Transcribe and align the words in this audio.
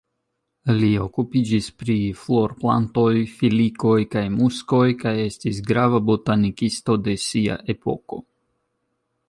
Li 0.77 0.87
okupiĝis 1.01 1.67
pri 1.81 1.97
florplantoj, 2.21 3.11
filikoj 3.41 3.93
kaj 4.15 4.25
muskoj 4.39 4.83
kaj 5.05 5.13
estis 5.27 5.61
grava 5.71 6.01
botanikisto 6.09 6.97
de 7.09 7.15
sia 7.27 7.59
epoko. 7.75 8.23